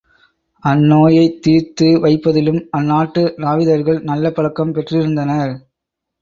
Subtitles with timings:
[0.63, 5.53] அந்நோயைத் தீர்த்து வைப்பதிலும் அந்நாட்டு நாவிதர்கள் நல்ல பழக்கம் பெற்றிருந்தனர்.